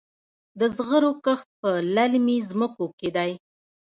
[0.59, 3.31] د زغرو کښت په للمي ځمکو کې دی.